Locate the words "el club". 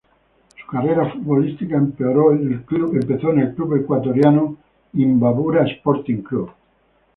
3.39-3.75